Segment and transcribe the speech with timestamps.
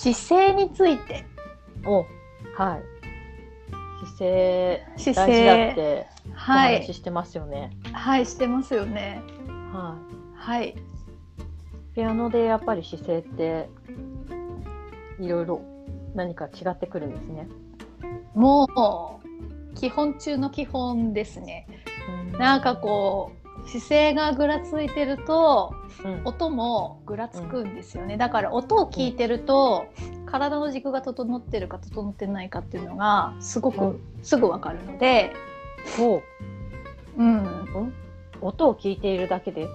[0.00, 1.26] 姿勢について。
[1.84, 2.06] お
[2.56, 2.82] はい。
[4.06, 6.74] 姿勢姿大事だっ勢ておはい。
[6.76, 7.70] 話ししてますよね。
[7.92, 9.20] はいしてますよね。
[9.74, 9.98] は
[10.34, 10.36] い。
[10.38, 10.74] はい。
[11.94, 13.68] ピアノでやっぱり姿勢って
[15.20, 15.60] いろいろ
[16.14, 17.46] 何か違ってくるんですね。
[18.34, 21.66] もう基本中の基本ですね。
[22.38, 25.74] なんかこう姿勢がぐらついてると
[26.04, 29.86] うん、音もぐらつくんですよね、だから音を聞いてると
[30.26, 35.32] 体の軸が整ってるか整ってないかっていうのがすごうくすぐわかるので、
[35.96, 36.22] そう。
[37.18, 37.92] うん、
[38.40, 39.68] 音を聞いているだけで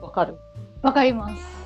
[0.00, 0.38] わかる。
[0.82, 1.56] わかります。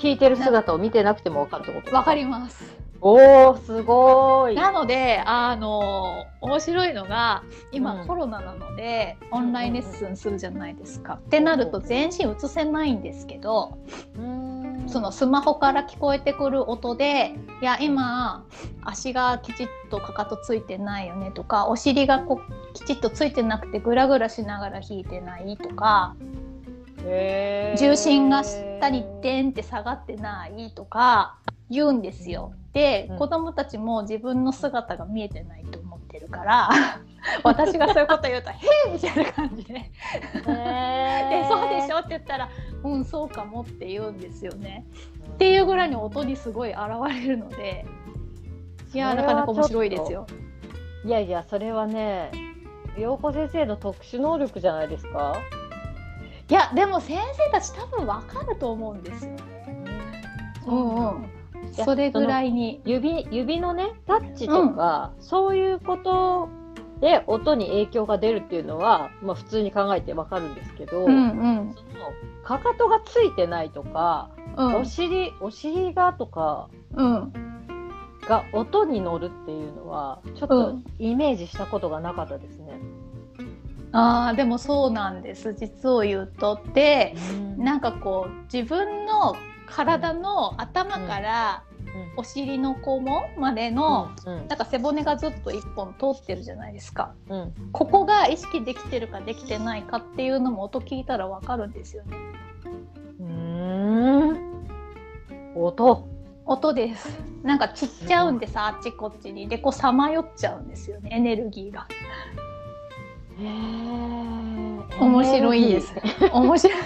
[0.00, 4.54] 弾いてる姿を見てなくてもわかるってことわかりまますおおすごい。
[4.54, 7.42] なのであの面白いのが
[7.72, 11.14] 今、うんコロナなのでオンラインレッスンするじゃないですか。
[11.14, 13.78] ってなると全身映せないんですけど
[14.16, 18.44] うんそのスマホから聞こえてくる音でいや今
[18.84, 26.14] 足がきちっとかかとついてないよねとかお尻がこうきちっとついてなくてグラグラしながら弾いてないとか
[27.78, 31.38] 重心が下にデンって下がってないとか
[31.70, 32.52] 言うんですよ。
[32.76, 36.68] で、うん子供たちも自分の姿が見えてないと思ってるから
[37.42, 38.54] 私がそういうこと言うと「へ
[38.88, 42.48] え!」みたいな感じで「へでーそうでしょ?」って言ったら
[42.84, 44.84] 「うんそうかも」って言うんですよね。
[45.26, 47.86] っていうぐらいに音にすごい現れるので
[48.94, 50.26] いやーなかなか面白いですよ。
[51.04, 52.30] いやいやそれはね
[52.98, 55.34] 陽子先生の特殊能力じゃないですか？
[56.50, 59.32] いやでも先生たち多分わかると思うんですよ。
[60.66, 61.30] うんうん、
[61.72, 62.80] それぐらいに。
[62.84, 66.48] 指指のねタッチとか、そういうこと
[67.00, 71.74] で音に影響が出るっていうのは、まあ、普通に考えてわかるんですけど、うんうん。
[71.74, 72.12] その
[72.42, 74.74] かかとがついてないとか、うん。
[74.76, 77.32] お尻お尻がとかうん。
[78.26, 80.84] が音に乗るっていうのはちょっうとん。
[80.98, 82.80] イメージしたことがなかったですね。
[83.92, 85.54] あーでもそうなんです。
[85.54, 86.54] 実を言うと。
[86.54, 87.14] って
[87.56, 91.62] なんかこう自分の体の頭から
[92.16, 94.48] お尻の肛門までの、うん。
[94.48, 97.14] なんか背骨がずっと一本通ってるじゃないですか。
[97.28, 97.52] うんうん。
[97.72, 102.16] ここが意識できてるかできてないかっていうのも音聞いたらわかるんですよね。
[103.20, 104.66] うーん。
[105.54, 106.08] 音。
[106.44, 107.08] 音です。
[107.42, 109.48] なんか散っちゃうんですあっちこっちに。
[109.48, 111.86] でこうさまよっちゃうんですよねエネルギーが。
[113.38, 114.65] へー
[115.00, 115.94] 面白いんです
[116.32, 116.78] 面白い。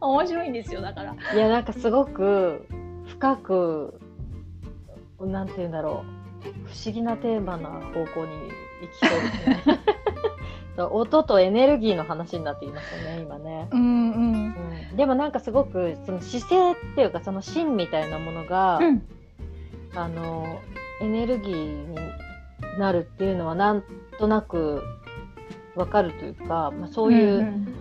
[0.00, 1.14] 面白いんですよだから。
[1.34, 2.66] いやなんかすごく
[3.06, 4.00] 深く
[5.20, 6.24] なんて言うんだろう。
[6.66, 8.50] 不思議なテーマな方向に
[8.82, 9.80] 行きそうですね。
[10.90, 14.56] 音とエネルギーの話になっていましたね今ね、うんうん。
[14.90, 19.02] うん、でもなんかすごくその姿勢っていうかその芯みたいなものが、うん。
[19.96, 20.58] あの
[21.00, 21.96] エネルギーに
[22.78, 23.84] なるっていうのはなん
[24.18, 24.82] となく
[25.76, 27.74] わかるというか、まあ、そういう、ん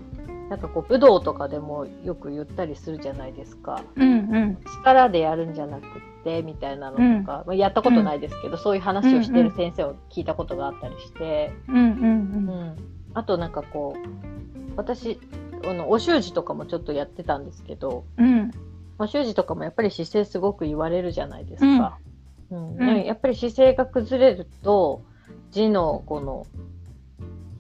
[0.50, 3.84] なんかこう武道とかでもよく言ったりするじゃないですか。
[3.96, 4.58] うんうん。
[4.82, 5.90] 力でやるんじゃなくっ
[6.24, 12.76] てみたいなのとか、まあ、やったことないですけど、そういう話をしてる先生を聞いたことがあったりして、うんうんうん。
[13.14, 14.08] あとなんかこう
[14.76, 15.20] 私
[15.66, 18.52] あのお習字とかもちょっとやってたんですけどうん。
[19.00, 21.98] お習字とかもやっぱり姿勢すごく言われるじゃないですか。
[22.52, 22.76] うん。
[22.76, 22.78] うん。
[22.78, 25.04] ねやっぱり姿勢が崩れると
[25.52, 26.46] 字のこの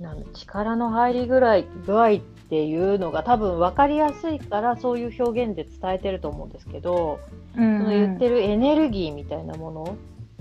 [0.04, 7.22] なんだ力の入りぐらい具合っていうのが多分分かりやすいからそういう表現で伝えてると思うんですけど、
[7.58, 7.80] うん。
[7.80, 9.98] その言ってるエネルギーみたいなもの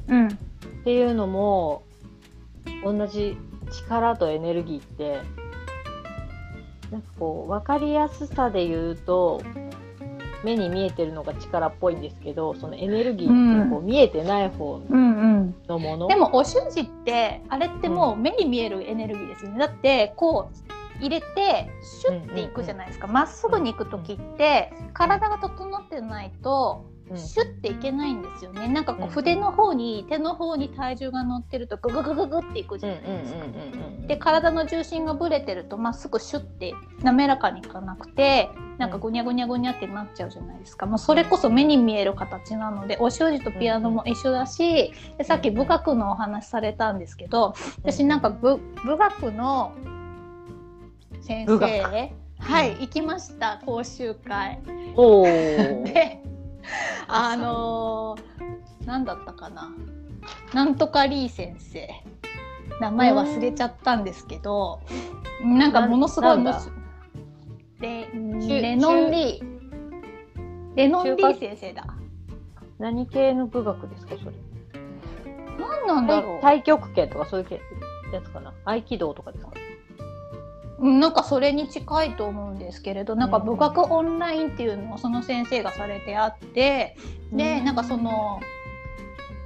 [0.09, 0.29] うん。
[0.29, 0.31] っ
[0.85, 1.85] ていうのも
[2.85, 3.39] 同じ
[3.71, 5.21] 力とエネルギーって
[6.91, 9.41] なんかこう分かりやすさで言うと
[10.45, 15.55] 目に見えてるのが力っぽいんですけどそのエネルギーってこう見えてない方うんうん。
[15.69, 19.59] のもの、でもお習字ってあれってもう目に見えるエネルギーですよね。
[19.59, 23.07] だってこう入れてシュッていくじゃないですか。
[23.07, 28.69] ま、っすぐに行く時って体が整ってないとうんシュッていけないんですよね。
[28.69, 29.09] なんかこうん。
[29.09, 33.41] う筆の方に手の方に体重が乗ってるとグググググっていくじゃないですか。
[34.07, 49.73] で体の重心がぶれてるとまっすぐシュッて滑らかにいかなくてなんかぐにゃぐにゃぐにゃってなっちゃうじゃないですか、もうそれこそ目に見える形なのでお習字とピアノも一緒だしでさっき武学のお話されたんですけど私なんか武武学の
[51.21, 52.23] 先武生学。
[52.41, 54.61] はい行きました講習会。
[55.85, 56.21] で
[57.09, 59.71] あのー、何だったかな。
[60.55, 61.89] なんとかリー先生。
[62.81, 64.81] 名前忘れちゃったんですけど
[65.45, 66.39] なんかものすごい
[67.81, 70.77] レ中レノンリー。
[70.77, 71.85] レノンリー先生だ。
[72.79, 74.33] 何系の部学ですかそれ？
[75.59, 77.61] 何なんだろう、太極拳とかそういう
[78.13, 78.53] やつかな？
[78.65, 79.53] 合気道とかですか？
[79.55, 79.62] うん
[80.83, 86.97] なんかそれに近いと思うんですけれどなんか部学オンラインっていうのをその先生がされてあって
[87.33, 88.41] でなんかその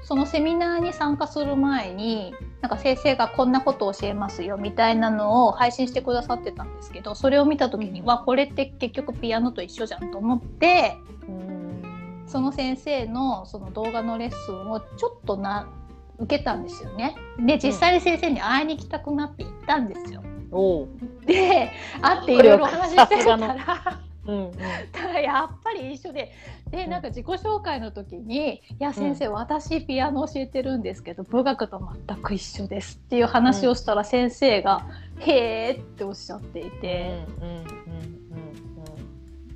[0.03, 10.97] そのセミナーに参加する前になんか先生がこんなことを教えますよみたいなのを配信してくださってたんですけどそれを見た時にはこれって結局ピアノと一緒じゃんと思って
[12.27, 15.69] その先生のその動画のレッスンをちょっとな
[16.19, 17.15] 受けたんですよね。
[17.39, 20.23] で実際に先生に会いに行きたくなって行ったんですよ。
[21.27, 21.71] で
[22.01, 24.01] 会っていろいろお話ししてたら。
[24.27, 24.53] うんうん、
[24.91, 26.33] ただやっぱり一緒で。
[26.71, 34.85] でなんか自己紹介の時に「いや先生、私ピアノ教えてるんですけど武学と全く一緒です」っていう話をしたら先生が
[35.21, 37.25] 「へえ」っておっしゃっていて、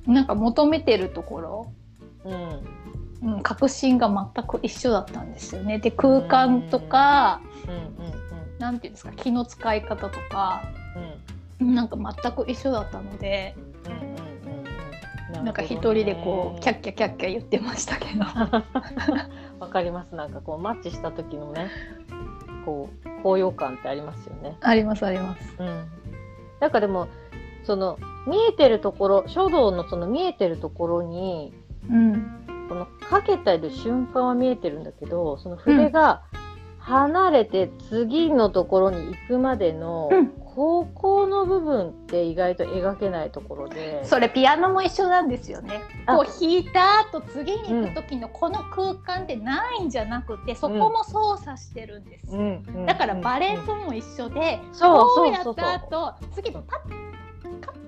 [0.06, 1.73] なんか求めてるところ、
[2.25, 2.81] うん。
[3.23, 5.79] うん、革新が全く一緒だったんですよね。
[5.79, 7.43] で空間とか、
[8.58, 10.62] なんていうんですか気の使い方とか、
[11.60, 11.88] うん、なん。
[11.88, 13.54] か全く一緒だったので。
[13.87, 15.38] うん。
[15.38, 15.44] うん。
[15.44, 15.54] なん。
[15.54, 18.20] か一人でこうキャッキャキャッキャ言ってましたけど
[19.58, 20.31] わかりますなん。
[20.31, 21.70] かこうマッチした時のね
[22.64, 25.88] こう高揚感ってありますよねありますあります、うん、
[26.60, 26.70] なん。
[26.70, 27.08] かでも
[27.64, 31.54] その見えてるところ書道のその見えてるところに、
[31.88, 34.84] うん、このかけたる瞬間は見えてるん。
[34.84, 36.22] だけどその筆が
[36.80, 40.32] 離れて次のところに行くまでの、うん。
[40.52, 44.04] 高校の部分って意外と描けないところで。
[44.04, 45.80] それピアノも一緒なんですよね。
[46.06, 57.09] こう弾いた後次に行く時のこの空間ってないんじゃなくて、うん、そこも操作してるんです、うん、だからバレエとも一緒で、うん、こうやった後次パッ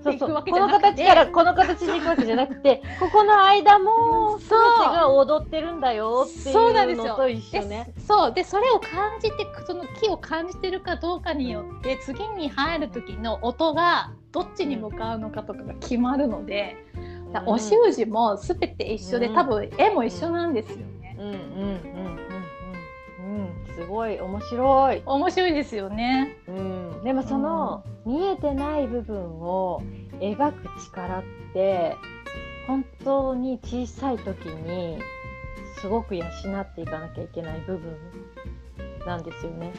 [0.03, 0.43] そうそう。
[0.43, 4.55] この形からこの形に行くわけじゃなくて ここの間も全て
[4.95, 7.93] が踊ってるんだよっていうのと一緒ね。
[7.97, 21.15] そうでそれを感じてその木を感じてるかどうかによって次に入る時の音がどっちに向かうのかとかが決まるので、うん、お習字も全て一緒で、うん、多分絵も一緒なんですよね。
[21.19, 21.35] うんうん
[22.07, 22.22] うん
[23.75, 25.01] すごい面白い。
[25.05, 29.81] 面白いですよね、うん、でもその、見えてない部分を
[30.19, 31.23] 描く力っ
[31.53, 31.95] て
[32.67, 34.99] 本当に小さい時に
[35.79, 37.97] すごく養っていかなきゃいけない部分
[39.05, 39.73] なんですよね。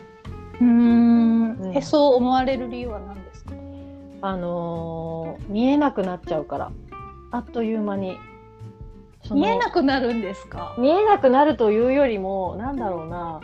[0.60, 3.54] うん、うん、えそう思われる理由は何ですか？
[4.22, 6.72] あのー、見えなくなっちゃうから。
[7.30, 8.16] あっという間に。
[9.32, 10.74] 見えなくなるんですか？
[10.78, 13.40] 見えなくなるというよりもなんだろうな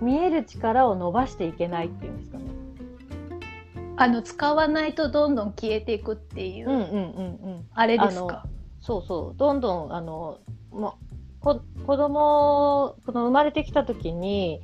[0.00, 2.44] 見える力を伸ばしていけないっていうんですかね。
[3.98, 6.98] あの使わないとどんどん消えていくっていう,、うんうんうんう
[7.60, 8.44] ん、あれですか？
[8.80, 9.38] そうそう。
[9.38, 10.38] どんどんあの
[10.70, 10.94] も
[11.40, 14.60] こ子供この生まれてきた時に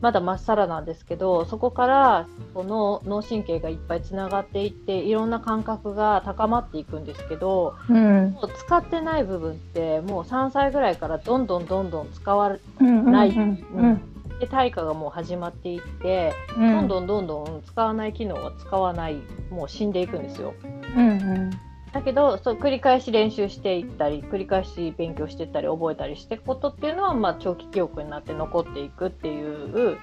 [0.00, 13.32] まだまっさらなんですけどそこからこの脳神経がいっぱいつながっていっていろんな感覚が高まっていくんですけど、うん、もう使ってない部分ってもう3歳ぐらいからどんどんどんどん使わない。
[14.40, 19.16] で対価がもう始まっていって、うん、どんどんどんどん使わない機能は使わない
[19.50, 20.54] もう死んでいくんですよ。
[20.96, 21.50] うんうん、
[21.92, 29.98] だけどそう繰り返し練習していったり繰り返し勉強していったり覚えたりしていくことっていうのは、まあ、長期記憶になって残っていくっていう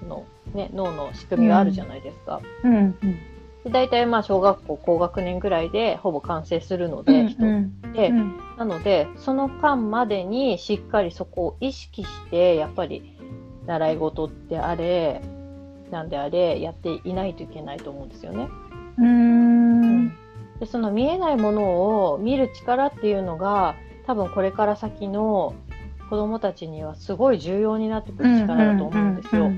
[0.00, 0.24] その、
[0.54, 2.40] ね、脳の仕組みがあるじゃないですか。
[2.64, 2.96] うんうん。
[3.64, 8.10] で大体まあ小学校高学年ぐらいでほぼ完成するので、人って、
[8.58, 13.11] なのでその間までにしっかりそこを意識してやっぱり
[13.66, 15.22] 習い事であれ
[15.90, 18.48] なんであれやっていないといけないと思うんですよね。
[18.98, 20.08] うん
[20.58, 23.74] でその見えないものを見る力っていうのが
[24.06, 25.54] 多分これから先の
[26.10, 29.50] 子どもたちにはすごい重要になってくる力だと思うんですよ。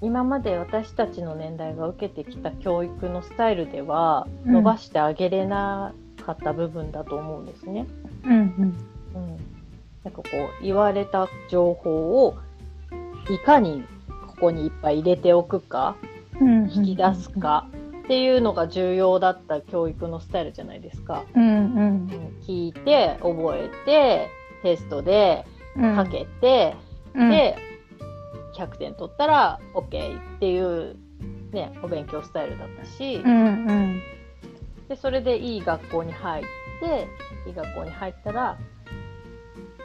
[0.00, 5.92] 今まで私たちの年代が受けてきた教育のスタイルでは伸ばしてあげれな
[6.24, 7.86] かった部分だと思うんですね。
[8.24, 8.38] うん、うん
[9.14, 9.57] うん
[10.08, 12.38] なんかこう言われた情報を
[13.28, 13.84] いかに
[14.26, 15.96] ここにいっぱい入れておくか、
[16.40, 17.66] 引き出すか
[18.04, 21.24] っていうのが重要だった教育のスタイルじゃないですか。
[21.34, 22.06] うんうん、
[22.46, 24.30] 聞いて覚えて
[24.62, 26.74] テストでかけて、
[27.14, 27.56] うん、で
[28.56, 30.96] 100点取ったら OK っていう、
[31.52, 34.02] ね、お勉強スタイルだったし、うんうん、
[34.88, 36.44] でそれでいい学校に入っ
[36.80, 37.08] て
[37.46, 38.56] いい学校に入ったら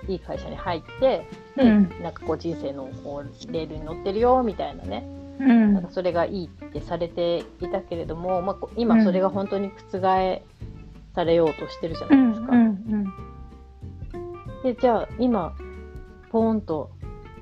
[0.07, 5.07] いい会社に入ってで、うん、なんかこう人生のこうレールに乗ってるよみたいなね、
[5.39, 10.41] うん、なんかそれがいいってされていたけれども、まあ、今それが本当に覆
[11.15, 12.51] されようとしてるじゃないですか。
[12.51, 13.13] うん
[14.63, 15.53] でじゃあ今
[16.31, 16.89] ポーンと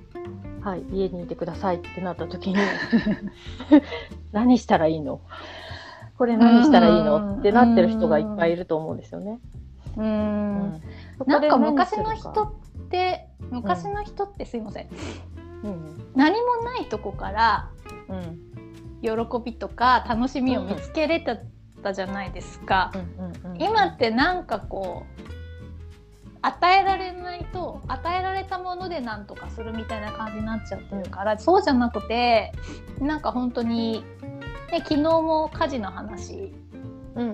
[0.62, 2.56] 「はい家にいてください」ってなった時に
[4.34, 5.22] 何したらいいの？
[6.18, 7.38] これ何したらいいの？
[7.38, 9.39] ってなってる人がいっぱいいると思うんですよね。
[9.98, 10.82] うん、
[11.28, 12.54] なんか昔の人っ
[12.90, 14.88] て昔の人ってすいません、
[15.63, 17.70] うん、何もないとこから、
[18.10, 18.42] うん、
[19.01, 19.12] 喜
[19.44, 21.20] びとか楽しみを見つけれ
[21.82, 22.92] たじゃないですか。
[23.58, 25.32] 今ってなんかこう
[26.44, 32.51] 与えられないと与えられたもので何とかするみたいな感じになっちゃってるから、そうじゃなくて
[33.00, 34.04] なんか本当に、
[34.72, 36.51] ね、昨日も家事の話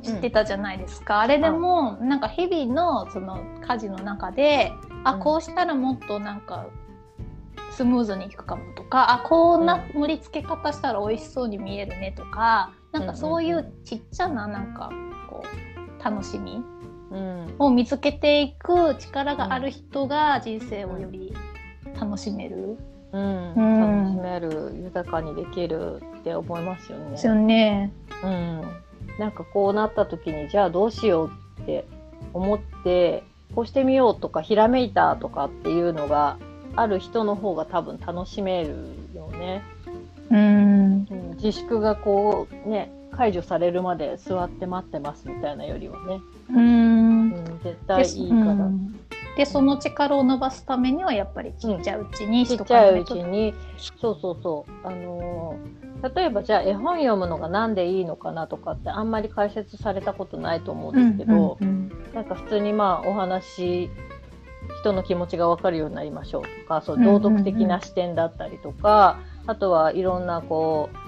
[0.02, 6.68] してたじゃないですか、うんうん、あれでもなんか日々のその家事の中で、あこうしたらもっとなんか
[7.72, 14.90] スムーズにいくかもとかあこんな盛り付け方したら美味しそうに見えるねとか、なんかそういうちっちゃななんか
[15.30, 16.64] こう楽しみ
[17.60, 21.34] を見つけていく力がある人が人生をより
[22.00, 22.78] 楽しめる。
[23.14, 27.12] うん、うん、楽しめる豊かにできるって思いますよね。
[27.12, 27.94] ですよね。
[28.22, 28.62] うん、
[29.18, 31.86] なんかこうなった時にじゃあどうしようって
[32.34, 33.24] 思って
[33.56, 36.38] こうしてみようとかひらめいたとかっていうのが
[36.76, 38.76] ある人の方が多分楽しめる
[39.16, 39.64] よね。
[40.30, 46.22] うん、自粛がこうね解除されるまで座って待ってますみたいなよりはね。
[46.52, 48.70] うん、絶対いいから。
[49.38, 53.54] でその力を伸ばすためにはやっぱりちっちゃいうちに、ちっちゃいうちに
[54.02, 54.88] そうそうそう。
[54.88, 63.92] あのー、例えばじゃあ絵本読むのが何でいいのかなとかってあんまり解説されたことないと思うんですけど、うんうんうん、なんか普通にまあお話
[64.82, 66.82] 人の気持ちが分かるようになりましょうとか。
[66.82, 71.07] そう道徳的な視点だったりとか、うんうんうん、あとはいろんなこう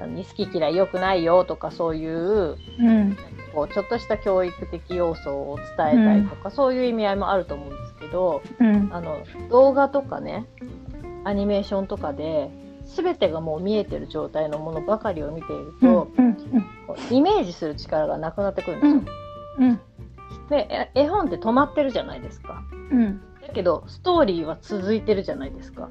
[0.00, 3.16] 好き嫌い良くないよとかそういう、うん、
[3.54, 9.18] こうちょっとした教育的要素を伝えたりとか、うん、そういう意味合いもあると思うんですけど、うん、あの
[9.50, 10.46] 動画とかね
[11.24, 12.50] アニメーションとかで
[12.84, 16.36] 全てがもう見えてる状態のものばかりを見ていると、うん、
[17.10, 19.78] イメージする力がなくなってくるんですよ。
[20.48, 22.62] で絵本って止まってるじゃないですか。
[23.46, 25.90] だけどストーリーは続いてるじゃないですか。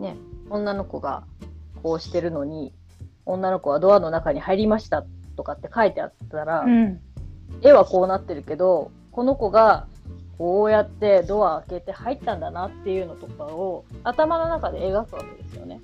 [0.00, 0.16] ね、
[0.50, 1.24] 女の子が
[1.84, 2.72] こうしてるのに
[3.26, 5.04] 女の子はドアの中に入りました
[5.36, 7.00] とかって書いてあったら、うん、
[7.60, 9.86] 絵はこうなってるけどこの子が
[10.38, 15.80] こうやってドア開けて入ったんだなっていうのとかを頭の中で描くわけですよね。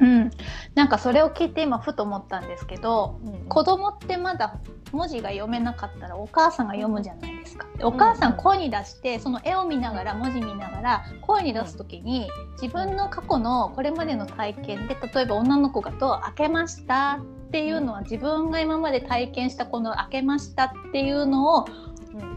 [0.00, 0.30] うん、
[0.74, 4.60] なんかそれを聞いて今ふと思ったんですけど、うん、子供ってまだ
[4.92, 7.66] 文字が読めなかったらお母さんが読むじゃないですか。
[7.82, 12.28] お母さん声に出してその絵を見ながら文字見ながら声に出す時に
[12.60, 21.66] 自分の過去のこれまでの体験で例えば女の子がと「開けました」っていうのは自分が今まで体験したこの「開けました」っていうのを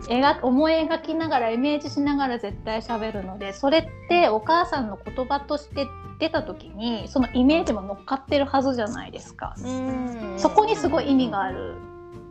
[0.08, 5.88] 描思い描きながらイメージしながら絶対喋るのでそれってお母さんの言葉として
[6.20, 9.56] 出た時にそのイメージも乗っかってるはずじゃないですか。
[10.38, 11.76] そこにすごい意味がある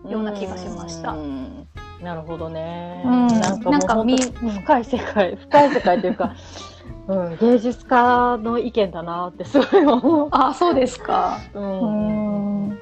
[0.08, 1.16] ような気がしました。
[2.00, 3.02] なるほどね。
[3.04, 6.34] うん、なんかもう深い世界、深い世界というか、
[7.08, 10.28] うん、芸術家の意見だなってすごい思う。
[10.30, 11.38] あ、そうですか。
[11.52, 11.80] うん。
[11.82, 12.78] うん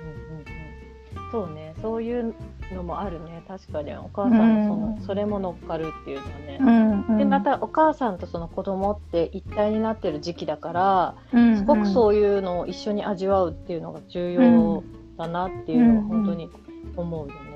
[1.31, 2.35] そうね、そういう
[2.75, 3.43] のもあるね。
[3.47, 6.59] 確かにお母さんのその、それも乗っかるっていうのはね。
[6.61, 14.83] うんうん、でまたお母さんとその子供って一体になってる時期だから、うんうん、すごくそういうのを一緒に味わうっていうのが重要
[15.17, 16.51] だなっていうのは本当に
[16.97, 17.48] 思うよね。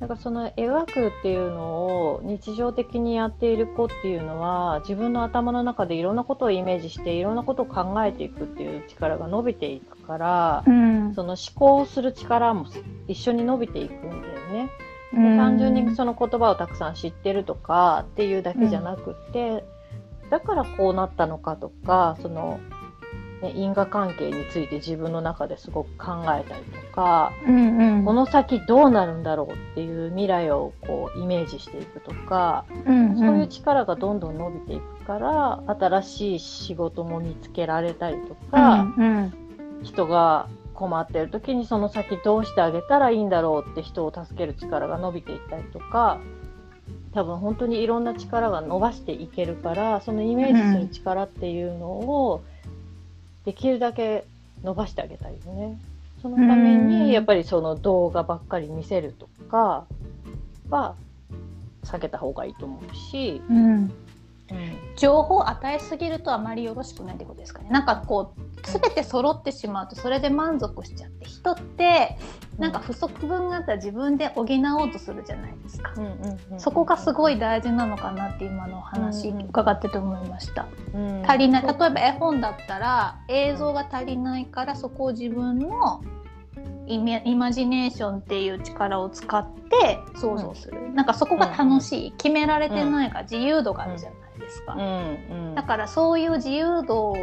[0.00, 12.66] なんかその描くっていうのを日常的にやっている子っていうのは自分の頭の中でいろんなことをイメージしていろんなことを考えていくっていう力が伸びていくから、うん、その思考する力も
[13.08, 14.22] 一緒に伸びていくんだよ
[14.52, 14.70] ね。
[15.12, 19.64] で単純にその言葉をたくさん知ってるとかっていうだけじゃなくて、
[20.24, 22.60] うん、だからこうなったのかとかその
[23.42, 39.32] ね、因果関係について自分の中ですごく考えたりとか、うんうん、この先どうなるんだろうっていう未来をこうイメージしていくとか、うんうん、そういう力がどんどん伸びていくから新しい仕事も見つけられたりとか、うん
[39.78, 46.20] うん、人が困ってる時にその先どうしてあげたらいいんだろうって人を助ける力が伸びていったりとか
[47.12, 52.55] 多分本当にいろんな力が伸ばしていけるからそのイメージする力っていうのを、うん
[53.46, 54.24] できるだけ
[54.62, 55.78] 伸ばしてあげたいよね。
[56.20, 59.86] そのためにやっぱりその動画ばっかり見せるとか
[60.68, 60.96] は
[61.84, 63.92] 避けた方がいいと思うし、うん、うん、
[64.96, 67.68] 情報を与えすぎるとあまりよろしくないってことですかね。
[67.70, 72.16] なんかこう全て揃ってしまうとそれで満足しちゃって人って
[72.58, 75.92] なんか不足分があったら自分で補おうとするじゃないですか、
[76.58, 81.18] そこがすごい大事なのかなって今のお話伺ってて思いました、うん。
[81.18, 81.62] うん、足りない。
[81.62, 86.02] 例えば絵本だったら映像が足りないからそこを自分の
[86.86, 86.98] イ
[87.34, 94.76] マジネーションっていう力を使って想像する、うん、なんかそこが楽しい、決められてないから自由度があるじゃないですか、
[95.54, 97.14] だからそういう自由度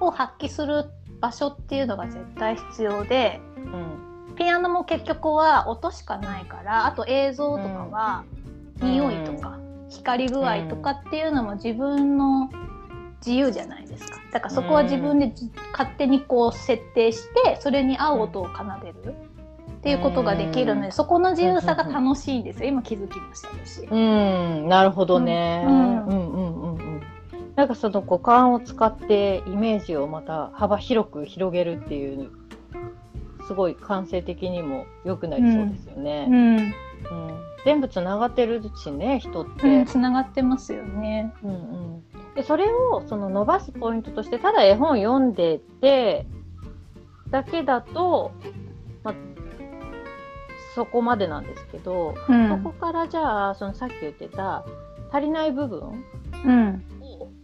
[0.00, 0.84] を発揮する
[1.20, 8.24] 場所っていうのが絶対必要で、うん、ピアノも結局は音しかないからあと映像とかは
[8.80, 9.58] 匂いとか
[9.88, 12.50] 光具合とかっていうのも自分の
[13.18, 14.18] 自由じゃないですか。
[14.32, 15.32] だからそこは自分で
[15.72, 19.14] 勝手にこう設定してそれに合う音を奏でる。
[19.78, 22.68] っていうことができるので、そこの自由さが楽しいんですよ。
[22.68, 23.86] 今気づきましたし。
[23.88, 25.64] うん、なるほどね。
[25.66, 27.02] うん、うん、うん、うん。
[27.54, 32.30] なんかその五感を使ってイメージをまた幅広く広げるっていう
[33.48, 36.26] すごい感性的にも良くなりそうですよね。
[36.28, 36.72] うん、うん、
[37.64, 39.84] 全部つながってるしね人って。
[39.86, 41.32] つ、な、がってますよね。
[41.42, 42.02] うんうん、
[42.34, 46.26] でそれをその伸ばすポイントとしてただ絵本読んでて
[47.30, 48.32] だけだと、
[49.02, 49.14] まあ、
[50.78, 54.64] そこまでなんですけど、うん、そこからじゃあそのさっき言ってた
[55.10, 56.04] 足りない部分、
[56.46, 56.84] うん。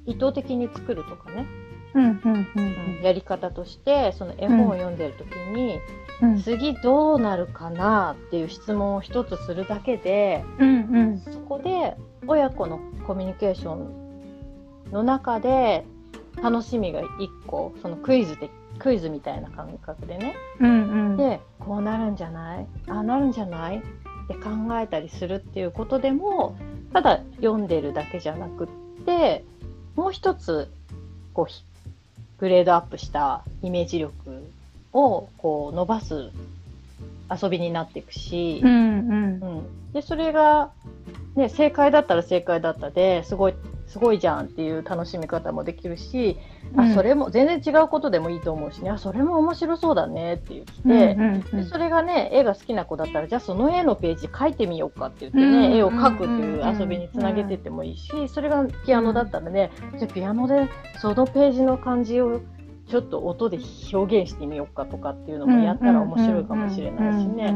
[0.06, 1.46] 意図的に作るとかね、
[1.94, 2.96] うんうんうん。
[2.96, 5.80] うん、やり方としてその絵本を読んでる時に、
[6.22, 11.96] うん、次どうなるかなっていう質問を一つするだけで、うんうん、そこで
[12.28, 15.84] 親子のコミュニケーションの中で
[16.40, 17.06] 楽しみが1
[17.48, 22.66] 個そのクイズでクイズみたいな感覚でね、うんうん、でこうなるんじゃない？
[22.88, 23.78] ああなるんじゃない？
[23.78, 23.80] っ
[24.28, 24.50] て考
[24.80, 26.56] えたりするっていうことでも
[26.92, 28.68] ただ読んでるだけじゃなくっ
[29.04, 29.44] て
[29.96, 30.70] もう一つ
[31.34, 34.14] こうグレードアップしたイメージ力
[34.92, 36.30] をこう伸ばす
[37.42, 39.40] 遊びになっていくし、うんうん。
[39.42, 40.70] うん、でそれが、
[41.37, 43.54] ね、正解だったら正解だったですごい
[43.87, 46.38] すごいじゃんっていう楽しみ方もできるし、
[46.75, 48.90] うん、あそれも全然違うことでもいいと思うしね。
[48.90, 60.68] あそれも面白そうだねって言って、うんうんそれがね絵が好きな子だったらじゃあその絵のページ描いてみようかって言ってね、うんうん、絵を描くっていう遊びにつなげてってもいいしそれがピアノだったらねじゃあピアノで
[60.99, 62.40] そのページの感じを
[62.88, 63.59] ちょっと音で
[63.92, 67.55] 表現してみようかとかっていうのもやったら面白いかもしれないしね。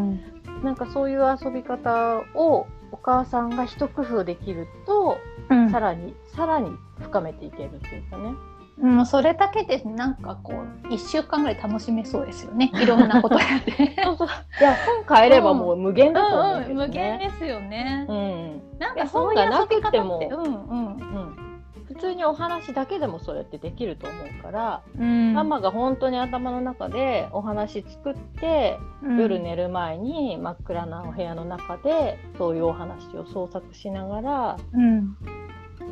[0.63, 5.19] なんかそういう遊び方をお母さんが一工夫できると
[5.51, 8.35] うん、さらにさらに深めていけるっていうかね。
[8.81, 12.71] うん、それだけでなんかこう1週間ぐらい楽しめそうですよね。
[12.81, 13.97] いろんなことやって。
[14.05, 14.29] そうそう。
[14.61, 16.67] いや本変えればもう無限だと思う、ね。
[16.67, 21.49] うんうん、無限ですよね、うん、なんかそういう遊び方っても、うんうんうん、
[21.87, 35.17] 普通にお話だけでもそうやってできると思うから、うん、ママが本当に頭の中でお話作って、うん、夜寝る前に真っ暗なお部屋の中でそういうお話を創作しながら、うん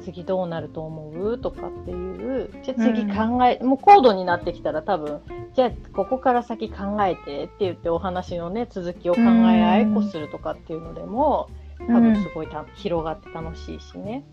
[0.07, 1.39] 次どうなると思う？
[1.39, 2.51] とかっていう。
[2.63, 5.21] じゃあ次考え、うん、もう高度になってきたら多分
[5.55, 11.49] じゃあここから先考えてって言ってお話のね続きを考え合いっこするとかっていうのでも、
[11.81, 14.25] 多分すごいた広がって楽しいしね。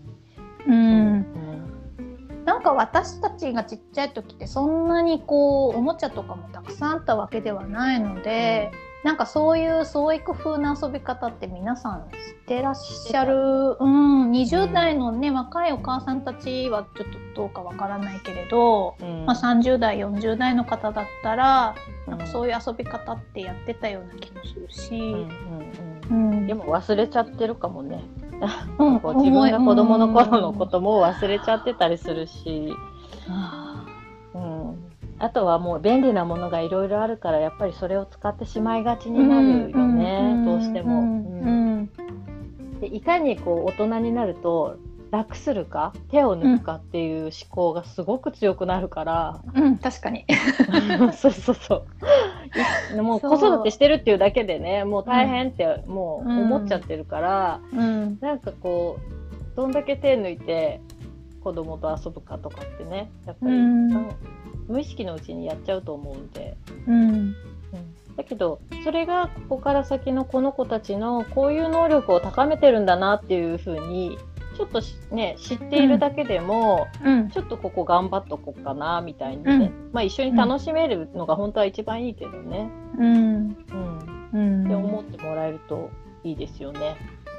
[0.66, 0.78] うん、う。
[1.18, 1.24] ん。
[2.44, 8.70] なんか私たちがちっちゃい時ってそんなにこうおもちゃとかもたくさんあったわけではないので、
[9.04, 21.74] なんかそういう創育風な遊び方って皆さんしてらっしゃる、うん、20代のね、うん、若いお母さんたちはちょっとどうかわからないけれど、うん、まあ、30代40代の方だったら、
[22.06, 24.98] なんかそういう遊び方ってやってたような気もするし、
[26.10, 28.02] うんでも忘れちゃってるかもね。
[28.78, 32.72] うん、 自分が子供の頃のことも忘れちゃってたりするし。
[34.34, 34.83] うん
[35.24, 41.88] あとはもう便利なものがいろいろあるからやっぱりそれを使ってしまいがちになるよね、どうしても。
[42.80, 44.76] でいかにこう大人になると
[45.10, 50.26] 楽するか手を抜くかっていう思考がすごく強くなるから、うん、確かに。
[51.16, 51.86] そうそうそ
[52.94, 53.02] う。
[53.02, 60.82] もう子育てしてるっていうだけでねもう大変ってもう思っちゃってるから、うん、なんかこうどんだけ手抜いて
[61.42, 64.10] 子供と遊ぶかとかってねやっぱり、うん、
[64.68, 66.56] 無意識のうちにやっちゃうと思うんで。
[66.86, 67.34] うん、うん、
[68.16, 74.18] だけどそれがここから先のこの子たちのこういう能力を高めてるんだなっていうふうに
[74.56, 74.80] ちょっと
[75.14, 82.70] ね知っているだけでも、うん、ちょっとここ頑張っとこうかなみたいにね、うん、まあ、一緒に楽しめるのが本当は一番いいけどね。
[82.98, 83.56] うん。
[84.32, 85.90] うん、って思ってもらえると
[86.24, 86.96] いいですよね。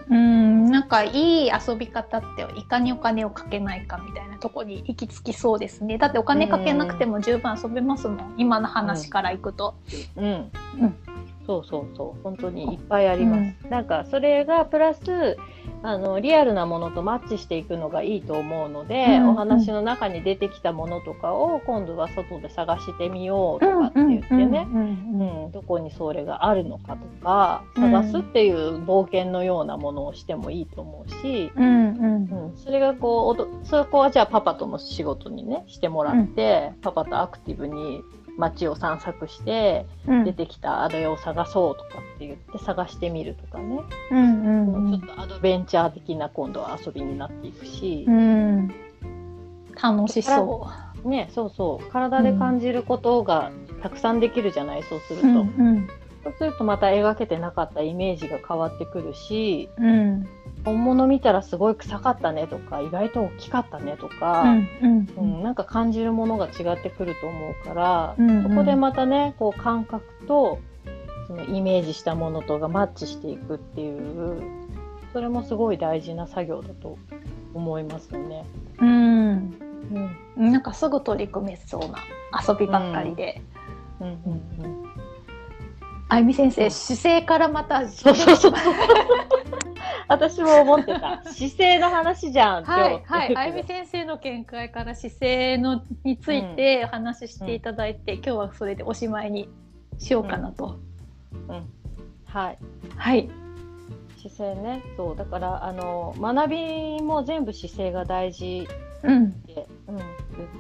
[0.10, 5.98] うんなんかいい遊び方っていかにお金をかけないかみたいなとこに行き着きそうですね。
[5.98, 9.76] だってお金かけなくても十分遊べますもん、今の話からいくと。
[10.16, 10.28] うん、う
[10.86, 10.96] ん。
[11.46, 12.24] そうそうそう。
[12.24, 15.38] 本当にいっぱいあります、うん、なんかそれがプラス
[15.86, 24.68] あのリアルなものとマッチしていくのがいいと思うので、うん、お話の中に出てきたものとかを今度は外で探してみようとかって言ってね。
[25.54, 38.02] どこにそれがあるのかとか探すっていう冒険のようなものをしてもいいと思うし、うんうん、それがこうそこはじゃあパパとの仕事にねしてもらって、パパとアクティブに
[38.38, 39.86] 街を散策して、
[40.26, 48.68] 出てきたあれを探そうとかって言って探してみるとかね、うんうんうん、ちょっとアドベンチャー的な今度は遊びになっていくし、うん、
[49.82, 50.68] 楽しそ
[51.04, 51.08] う。
[51.08, 51.92] ね、そうそう。
[51.92, 55.88] 体で感じることがたくさんできるじゃない、そうすると、うんうん、
[56.24, 60.28] そうするとまた描けてなかったイメージが変わってくるし、うん、
[60.66, 64.42] 本物見たらすごい臭かったねとか意外と大きかったねとか、
[64.82, 70.60] うんうん、なんか感じるものが違ってくると思うから、うんうん、そこでまたねこう感覚と
[71.28, 74.42] そのイメージしたものとがマッチしていくっていう
[75.14, 76.98] それもすごい大事な作業だと
[77.54, 78.46] 思いますよね。
[78.80, 79.30] うん、
[80.38, 82.00] うん、なんかすぐ取り組めそうな
[82.46, 83.42] 遊びばっかりで。
[84.02, 84.16] うんうん
[84.64, 84.86] うん
[86.08, 87.88] あゆみ先生、姿勢からまた。
[87.90, 88.54] そうそうそう。
[90.08, 91.24] 私も思ってた。
[91.32, 92.64] 姿勢の話じゃん。
[92.64, 99.50] はい、はい、あゆみ先生の見解から姿勢のについて話していただいて、うん、今日はそれでおしまいに
[99.98, 100.80] しようかなと。
[101.48, 101.64] うん、うん、
[102.26, 102.58] はい。
[102.96, 103.30] はい。
[104.30, 109.98] 姿勢ね、そうだからあの学びも全部姿勢が大事って、うん、うん、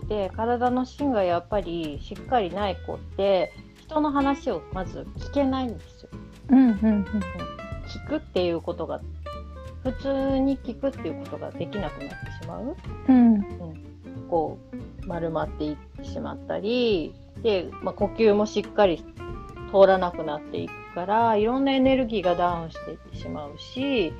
[0.07, 6.09] 言って体の芯がやっぱりしっかりない子って人の話をまず聞けないんですよ。
[6.49, 7.05] うんうんうんうん、
[7.87, 9.01] 聞くっていうことが
[9.85, 12.75] 普通に聞くっていうことができなくなってしまう、
[13.07, 13.45] うん、うん、
[14.29, 17.13] こう丸まっていってしまったり。
[17.41, 19.03] で、まあ、呼吸もしっかり
[19.71, 24.13] 通らなくなっていくからいろんなエネルギーがダウンしていってしまうし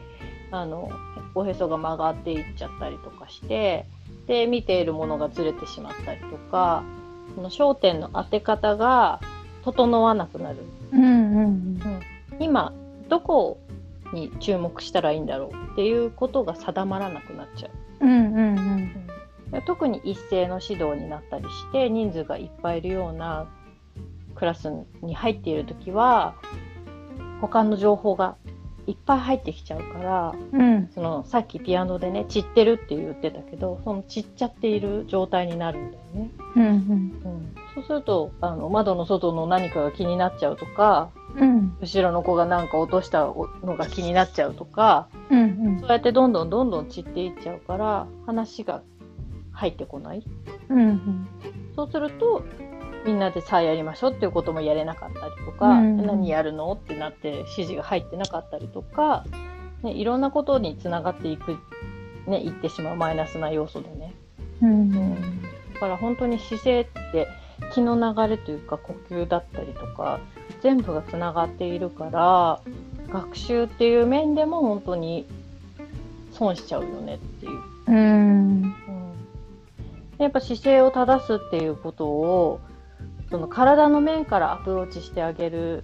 [0.51, 0.89] あの
[1.34, 3.86] おへそが曲がっていっちゃったりとかして
[4.28, 6.84] で見ているものがずれてしまったりとか
[7.36, 9.19] その焦点の当て方が
[9.63, 10.58] 整わなくなる。
[10.93, 12.01] うんうんうん、
[12.39, 12.71] 今
[13.10, 13.58] どこ
[14.15, 17.69] に注目したらいいんだろうっていうことが定まらなくなっちゃ
[18.01, 18.06] う。
[18.06, 19.06] うんうんうん
[19.65, 23.47] 特に一斉の指導になったりして人数がいっぱいいるような
[24.34, 24.69] クラス
[25.01, 26.36] に入っている時は
[27.39, 28.36] 他の情報が
[28.88, 36.30] いっぱい入ってきちゃうから、うん、そのさっきピアノでね散ってるって言ってたけどその散っちゃっている状態になるんだよね。
[36.56, 48.82] うんうんうん、そうするとあの窓の外の何かが気になっちゃうとかうん、後ろの子が何か落としたのが気になっちゃうとか、うんうん、そうやってどんどんどんどん散っていっちゃうから話が
[49.52, 50.24] 入ってこない、
[50.69, 51.28] うんうん、
[51.76, 52.43] そうすると
[53.06, 59.26] みんなでさあやりましょうっていうこともやれなかったりとか、うんうん、何やるのってなって指示が入ってなかったりとか、
[59.84, 61.58] ね、いろんなことにつながっていく、
[62.28, 64.15] ね、いってしまうマイナスな要素でね。
[64.62, 65.41] うん、うん、
[65.74, 67.28] だから本当に姿勢って
[67.75, 70.21] 気の流れというか呼吸だったりとか
[70.63, 72.61] 全部がつながっているから
[73.11, 75.25] 学習っていう面でも本当に
[76.31, 77.61] 損しちゃうよねっていう。
[77.88, 77.95] うん、
[78.61, 78.75] うん、
[80.17, 82.61] やっぱ姿勢を正すっていうことを
[83.29, 85.83] その体の面からアプローチしてあげる、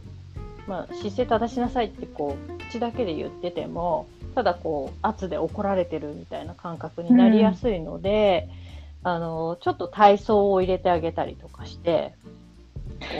[0.67, 8.60] まあ、姿勢正しなさいってこう口だけで言っててもただこう圧で怒られてるみたいな感覚になりやすいので、うん、
[9.03, 12.15] あのちょっと体操を入れてあげたりとかして。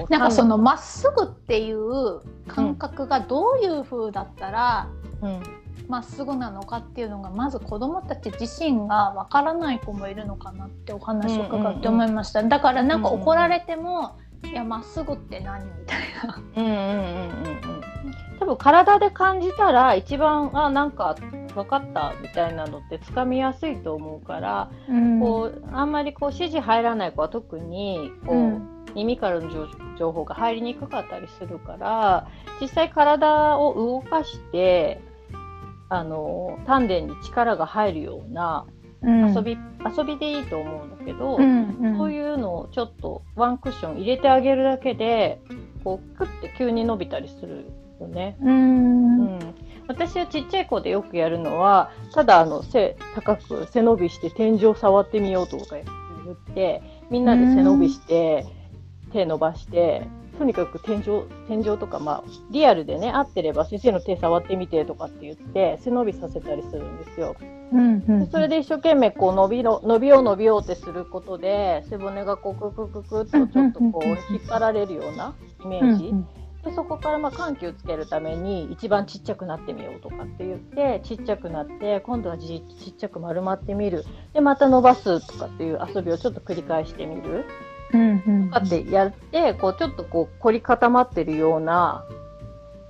[0.10, 4.88] なんかそのまっすぐっていう感覚がどういう風だったら
[5.92, 16.42] ま、っすぐなのかっていうのがまず子どもたち自身がわからない子もいるのかなってお話を伺って思いました、だからなんか怒られても、いやまっすぐって何みたいな。
[16.56, 17.82] うんうんうんうんうん。
[18.40, 21.16] 多分体で感じたら一番あなんか
[21.54, 28.68] 分かったみたいなのってつかみやすいと思うから、うん、こうあんまりこう指示入らない子は特にこう、うん。
[28.96, 29.50] 耳からの
[29.98, 32.28] 情報が入りにくかったりするから
[32.60, 35.00] 実際体を動かして
[35.90, 38.66] あの丹田に力が入るような
[39.04, 45.42] 遊び、うん、遊びでいいと思うんだけど、うんうん、そういうのをちょっとワンクッション入れてあげるだけで
[45.84, 47.66] こうクッて急に伸びたりする
[48.00, 48.38] よね。
[48.42, 49.40] うん、うん、
[49.92, 58.46] 私はちっちゃい子でよくやるのはただあの背高く背伸びして天井触ってみようとか言ってみんなで背伸びして。
[59.12, 61.04] 手伸ばしてとにかく天井
[61.48, 67.36] 天井とか、まあ、リアルでね合ってれば先生の手触ってみてとかって言って背伸びさせたりするんですよ。
[67.72, 76.06] うんうん、それで一生懸命こう伸びの伸びよう伸びようってすることで背骨がこうククククっとちょっとこう引っ張られるようなイメージ。
[76.08, 76.28] うんうん
[76.64, 84.06] でそこからまあ緩急つけるために一番ちっちゃくなってみようとかって言ってちっちゃくなって今度はじちっちゃく丸まってみる。
[84.34, 87.46] でまた伸ばすとかっていう遊びをちょっと繰り返してみる。
[87.92, 92.06] とかってやってこうちょっとこう凝り固まってるような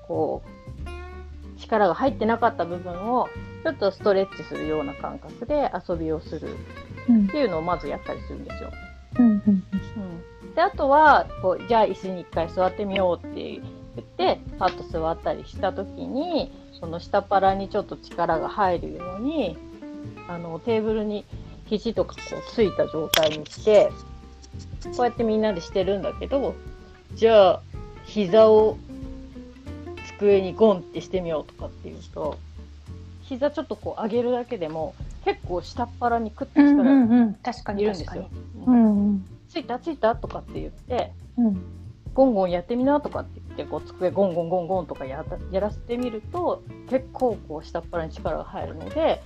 [0.08, 3.30] こう力が入ってなかった部分を
[3.64, 6.56] ちょっとストレッチするような感覚で遊びをする
[7.04, 8.72] っていうのをまずやったりするんですよ。
[9.20, 9.64] うんうんうん
[10.56, 13.62] であとはこうじゃあ椅子に1回座ってみようって言
[14.00, 19.58] ってパッと座ったりした時にその下っ腹にちょっと力が入るように
[20.28, 21.26] あのテーブルに
[21.68, 23.92] 肘とかこうついた状態にして
[24.98, 26.56] こうやってみんなでしてるんだけど
[27.14, 27.62] じゃあ
[28.06, 28.78] 膝を
[30.18, 32.38] 机にゴンってしてみようとかっていうと
[33.24, 38.30] 膝ちょっとこう上げるだけでも結構下っ腹にクッと力がいるんですよ。
[38.66, 41.62] うんうんついたついたとかって言って、うん、
[42.14, 49.22] ゴンゴンやってみなとかって言ってこう机ゴンゴンゴンゴンとかややらせてみると結構こう下っ腹に力が入るので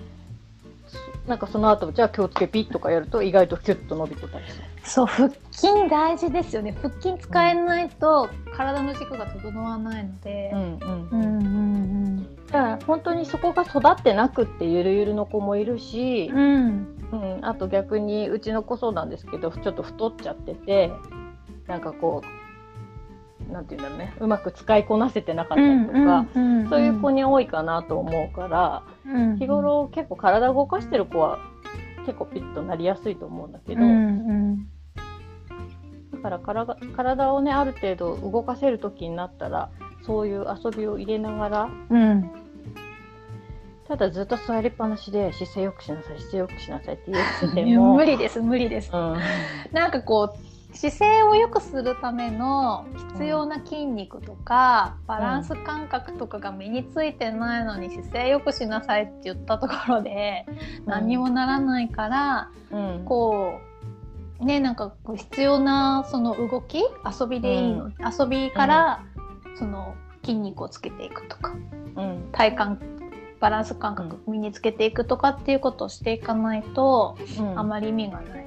[1.27, 4.63] なんかその後じゃあ気をつけピッとかやると意外とキュッと伸びてたりする。
[4.83, 6.75] そう腹筋大事ですよね。
[6.79, 10.51] 腹筋使えないと体の軸が整わないので。
[10.53, 10.59] うん。
[10.59, 11.47] うんうんうんう
[12.21, 12.35] ん。
[12.47, 20.91] だから本当にそこが育ってなくってゆるゆるの子もいるし、うん、うん、あと逆にうちの子そうなんですけどちょっと太っちゃってて
[21.67, 26.25] なんかこうなんていうんだろうねうまく使いこなせてなかったりとか、
[26.69, 31.39] そういう子に多いかなと思うから、うんうん、日頃結構体を動かしてる子は
[32.05, 34.67] 結構ピッとなりやすいと思うんだけど、うんうん、
[36.11, 39.69] だから体体をねある程度動かせる時になったら
[40.05, 42.31] そういう遊びを入れながら、うん、
[43.87, 47.93] ただずっと座りっぱなしで姿勢よくしなさい姿勢よくしなさいって言ってても。
[47.95, 49.17] 無理です無理です、うん、
[49.71, 60.45] なんかこう姿勢を良くするための必要な筋肉とか、うん、バランス感覚とかが身についてないのに姿勢よくしなさいって言ったところで、
[60.85, 63.61] 何にもならないから、うん、こ
[64.41, 69.03] うねなんか必要なその動き遊びでいいの、遊びから、
[69.57, 69.95] その
[70.25, 71.53] 筋肉をつけていくとか、
[72.33, 72.95] 体幹
[73.45, 78.45] バランス感覚身につけていくとかっていうことをしていかないと、うん、あまり意味がない。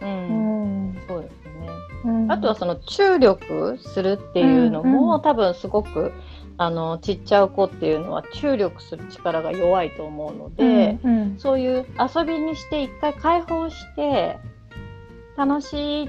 [0.00, 1.68] うん、うん、そうですね、
[2.04, 6.12] うん、あとはその注力するっていうのも、うんうん、多分すごく
[6.56, 14.38] あのちっちゃい子っていうのは注力する力が弱いと思うので、うんうん、そういう遊びにして一回解放して
[15.36, 16.08] 楽しい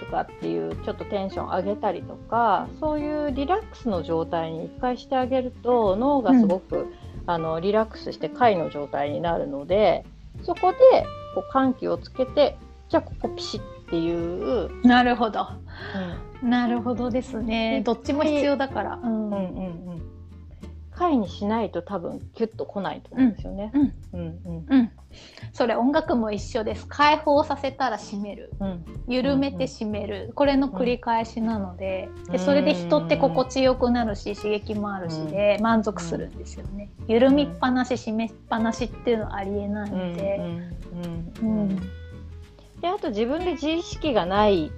[0.00, 6.94] とかっていうちょっとテンション上げたりとかそういうリラックスの状態に一回してあげると脳がすごく、うん
[7.26, 10.04] あのリラックスして貝の状態になるので
[10.42, 10.78] そこで
[11.34, 12.56] こう緩急をつけて
[12.88, 14.86] じゃあここピシッっていう。
[14.86, 15.46] なるほど、
[16.42, 17.82] うん、なるほどですね。
[17.84, 20.11] どっちも必要だから、うん、うんうんうん
[21.02, 23.72] 回にしないと多分キュッと来ないと思うんですよね。
[23.74, 24.90] うん、うん、うん、
[25.52, 26.86] それ音楽も一緒です。
[26.86, 36.90] 解放させたら閉める、うん、緩めて閉める、これの繰り返しなので、でそれで人って心地よくなるし刺激もあるしで満足するんですよね。
[37.08, 40.40] 緩みっぱなし閉めっぱなしっていうのはありえないので。
[42.80, 44.72] であと自分で自意識がない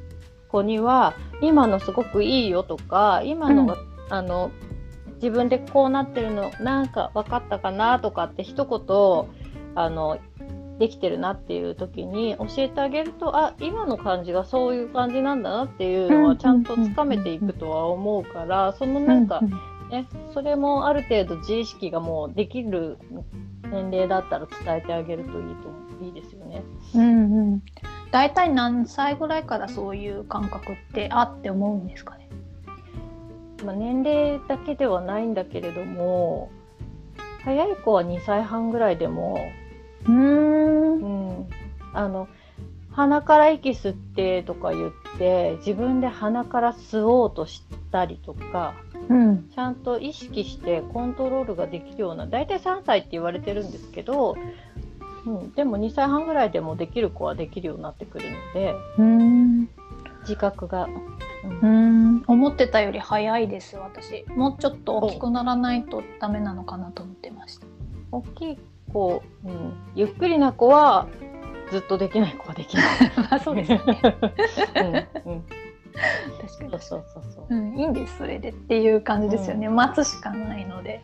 [0.48, 3.78] 子には今のすごくいいよとか今のが、
[4.10, 4.50] あの
[5.16, 10.18] 自分でこうなってるのなんか分かったかなとかって一言あの
[10.79, 19.40] できてるなっていう時に教えてあげるとあ今の感じがそういう感じなんだなっていうのはちゃんとつかめていくとは思うからそのなんか、
[19.90, 22.98] ね、それもある程度自意識がもうできる
[23.70, 26.62] 年齢だったら伝えてあげるといいといいですよね。
[26.94, 27.62] うんうん、
[28.11, 32.29] だいたい何歳ぐらいからそういう感覚ってあって思うんですかね？
[33.64, 36.50] まあ、年齢だけではないんだけれども
[37.42, 39.38] 早い子は2歳半ぐらいでも
[40.07, 41.48] うん、うん、
[41.92, 42.29] あの
[42.94, 48.74] 鼻から息吸ってとか言って自分で鼻から吸おうとしたりとか、
[49.09, 54.37] うん、ちゃんと意識してコントロールができるような大体3歳って言われてるんですけど、
[55.27, 58.74] うん、でも2歳半ぐらいでもできる子はできるようになってくるので
[60.20, 60.88] 自覚が
[61.48, 62.22] うん。
[62.26, 64.24] 思ってたより早いです私。
[64.28, 67.66] もうちょっと大きくならないとダメなのかなと思ってました。
[68.11, 68.59] 大きい
[68.92, 71.09] 子、うん、ゆっくりな子は
[71.70, 72.85] ずっとできない子はできない。
[73.40, 73.80] そうですね、
[75.24, 75.44] うんうん、
[76.40, 76.70] 確かに。
[76.70, 77.46] そうそうそうそう。
[77.50, 81.02] うん、いいんですそれでっていう感じですよね、待つしかないので。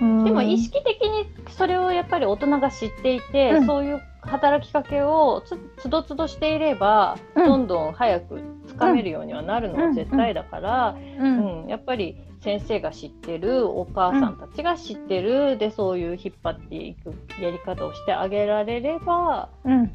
[0.00, 0.18] うん。
[0.18, 0.24] うん。
[0.24, 3.66] でも意識的にそれをやっぱり大人が知っていて、うん。
[3.66, 7.46] そういう働きかけをつつどつどしていれば、うん。
[7.46, 11.66] どんどん早くつかめるようにはなるのは絶対だから、ううん。
[11.68, 17.12] やっぱり先生が知ってるお母さんたちが知ってる、でそういう引っ張っていく
[17.42, 19.80] やり方をしてあげられれば、うん。
[19.80, 19.90] うん、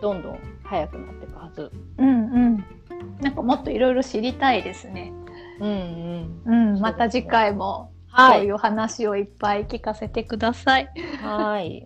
[0.00, 1.72] どんどん早くなっていくはず。
[1.98, 2.12] うんう
[2.50, 2.64] ん。
[3.20, 5.12] なんかもっといろいろ知りたいですね。
[5.60, 8.38] うんうん、また次回もはい。
[8.38, 10.90] そういう話をいっぱい聞かせてください。
[10.96, 11.84] うん、はい